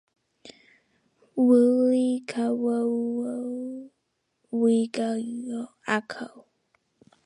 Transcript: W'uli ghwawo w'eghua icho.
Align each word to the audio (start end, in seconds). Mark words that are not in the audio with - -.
W'uli 1.45 2.07
ghwawo 2.27 2.79
w'eghua 4.59 5.09
icho. 5.97 6.29